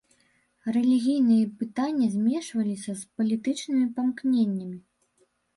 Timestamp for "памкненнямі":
3.99-4.79